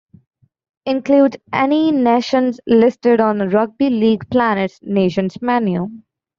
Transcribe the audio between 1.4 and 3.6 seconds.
any nations listed on